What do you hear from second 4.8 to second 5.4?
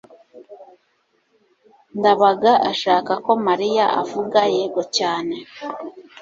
cyane